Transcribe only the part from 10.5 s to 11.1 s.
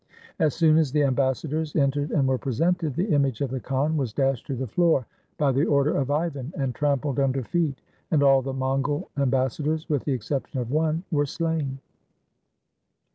of one,